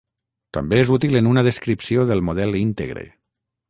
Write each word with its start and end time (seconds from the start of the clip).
També 0.57 0.79
és 0.85 0.93
útil 0.95 1.21
en 1.21 1.29
una 1.33 1.45
descripció 1.51 2.09
del 2.13 2.27
model 2.31 2.61
íntegre. 2.65 3.09